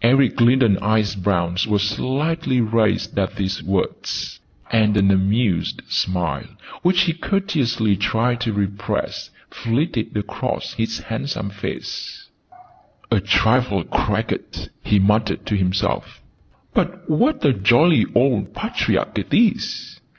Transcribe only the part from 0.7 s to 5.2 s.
eye brows were slightly raised at these words, and an